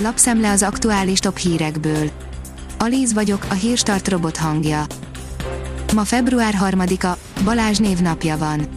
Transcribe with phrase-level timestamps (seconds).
[0.00, 2.10] Lapszemle az aktuális top hírekből.
[2.78, 4.86] Alíz vagyok, a hírstart robot hangja.
[5.94, 8.68] Ma február 3-a, Balázs névnapja van.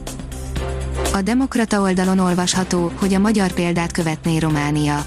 [1.13, 5.05] A Demokrata oldalon olvasható, hogy a magyar példát követné Románia.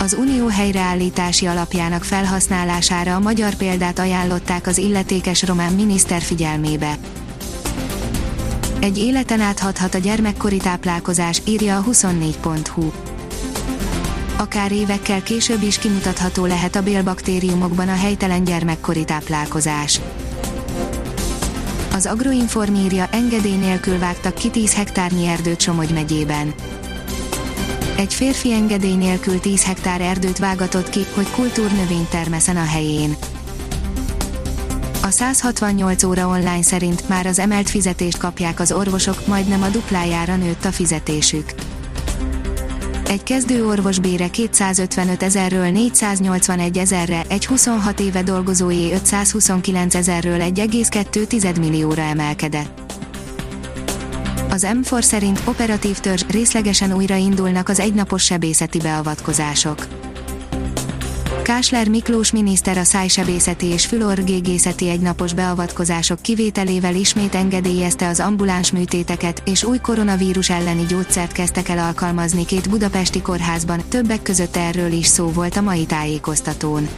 [0.00, 6.96] Az Unió helyreállítási alapjának felhasználására a magyar példát ajánlották az illetékes román miniszter figyelmébe.
[8.80, 13.01] Egy életen áthathat a gyermekkori táplálkozás, írja a 24.hu.
[14.42, 20.00] Akár évekkel később is kimutatható lehet a bélbaktériumokban a helytelen gyermekkori táplálkozás.
[21.92, 26.54] Az Agroinform írja, engedély nélkül vágtak ki 10 hektárnyi erdőt Somogy megyében.
[27.96, 33.16] Egy férfi engedély nélkül 10 hektár erdőt vágatott ki, hogy kultúrnövényt termeszen a helyén.
[35.02, 40.36] A 168 óra online szerint már az emelt fizetést kapják az orvosok, majdnem a duplájára
[40.36, 41.54] nőtt a fizetésük.
[43.12, 51.58] Egy kezdő orvos bére 255 ezerről 481 ezerre, egy 26 éve dolgozóé 529 ezerről 1,2
[51.58, 52.80] millióra emelkedett.
[54.50, 59.86] Az M4 szerint operatív törzs részlegesen újraindulnak az egynapos sebészeti beavatkozások.
[61.42, 69.42] Kásler Miklós miniszter a szájsebészeti és fülorgégészeti egynapos beavatkozások kivételével ismét engedélyezte az ambuláns műtéteket,
[69.46, 75.06] és új koronavírus elleni gyógyszert kezdtek el alkalmazni két budapesti kórházban, többek között erről is
[75.06, 76.88] szó volt a mai tájékoztatón.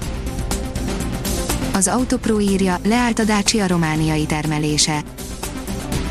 [1.72, 5.02] Az Autopro írja, leállt a Dacia romániai termelése.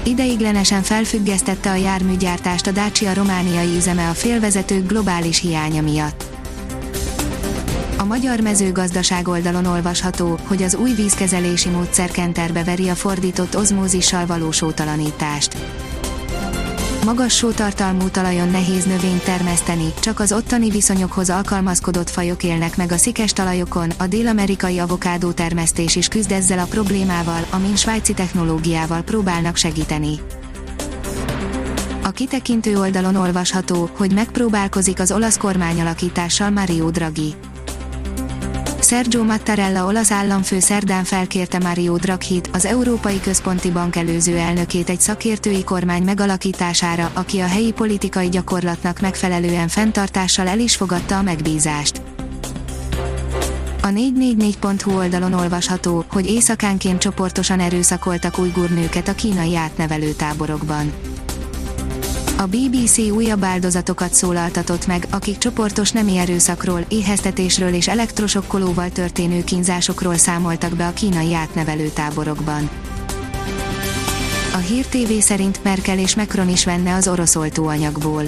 [0.04, 6.33] Ideiglenesen felfüggesztette a járműgyártást a Dacia romániai üzeme a félvezetők globális hiánya miatt.
[8.04, 14.26] A magyar mezőgazdaság oldalon olvasható, hogy az új vízkezelési módszer kenterbe veri a fordított ozmózissal
[14.26, 15.58] való sótalanítást.
[17.06, 22.98] Magas sótartalmú talajon nehéz növényt termeszteni, csak az ottani viszonyokhoz alkalmazkodott fajok élnek meg a
[22.98, 29.56] szikes talajokon, a dél-amerikai avokádó termesztés is küzd ezzel a problémával, amin svájci technológiával próbálnak
[29.56, 30.20] segíteni.
[32.04, 37.36] A kitekintő oldalon olvasható, hogy megpróbálkozik az olasz kormányalakítással Mario Draghi.
[38.84, 45.00] Sergio Mattarella olasz államfő szerdán felkérte Mario Draghit, az Európai Központi Bank előző elnökét egy
[45.00, 52.02] szakértői kormány megalakítására, aki a helyi politikai gyakorlatnak megfelelően fenntartással el is fogadta a megbízást.
[53.82, 60.94] A 444.hu oldalon olvasható, hogy éjszakánként csoportosan erőszakoltak ujgur nőket a kínai átnevelő táborokban
[62.38, 70.18] a BBC újabb áldozatokat szólaltatott meg, akik csoportos nemi erőszakról, éheztetésről és elektrosokkolóval történő kínzásokról
[70.18, 72.70] számoltak be a kínai átnevelő táborokban.
[74.54, 78.24] A Hír TV szerint Merkel és Macron is venne az orosz oltóanyagból.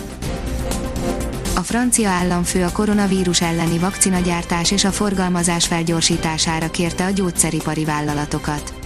[1.55, 8.84] A francia államfő a koronavírus elleni vakcinagyártás és a forgalmazás felgyorsítására kérte a gyógyszeripari vállalatokat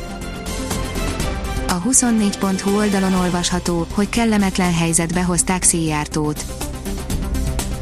[1.80, 6.46] a 24.hu oldalon olvasható, hogy kellemetlen helyzetbe hozták Szijjártót.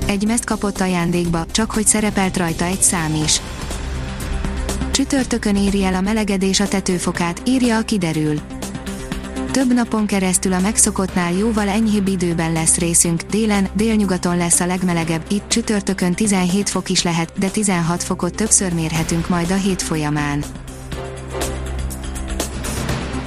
[0.06, 3.42] Egy mezt kapott ajándékba, csak hogy szerepelt rajta egy szám is.
[4.92, 8.40] Csütörtökön éri el a melegedés a tetőfokát, írja a kiderül.
[9.52, 15.26] Több napon keresztül a megszokottnál jóval enyhébb időben lesz részünk, délen, délnyugaton lesz a legmelegebb,
[15.30, 20.44] itt csütörtökön 17 fok is lehet, de 16 fokot többször mérhetünk majd a hét folyamán.